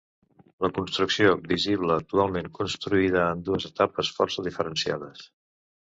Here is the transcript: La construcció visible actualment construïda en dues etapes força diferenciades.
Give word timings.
La 0.65 0.69
construcció 0.77 1.33
visible 1.51 1.97
actualment 2.01 2.49
construïda 2.61 3.23
en 3.35 3.47
dues 3.51 3.69
etapes 3.73 4.11
força 4.21 4.47
diferenciades. 4.49 5.29